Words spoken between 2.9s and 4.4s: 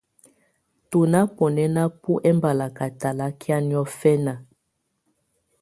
talakɛ̀á nɔ̀fɛna.